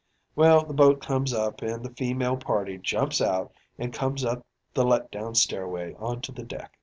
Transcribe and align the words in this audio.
"Well, 0.35 0.65
the 0.65 0.73
boat 0.73 0.99
comes 0.99 1.31
up 1.31 1.61
an' 1.61 1.83
the 1.83 1.91
feemale 1.91 2.37
party 2.37 2.79
jumps 2.79 3.21
out 3.21 3.53
and 3.77 3.93
comes 3.93 4.25
up 4.25 4.43
the 4.73 4.83
let 4.83 5.11
down 5.11 5.35
stairway, 5.35 5.93
onto 5.99 6.31
the 6.31 6.41
deck. 6.41 6.79